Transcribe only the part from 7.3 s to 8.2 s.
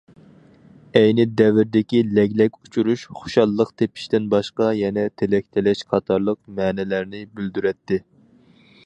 بىلدۈرەتتى.